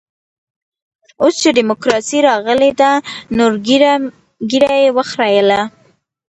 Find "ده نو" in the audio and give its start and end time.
2.79-3.45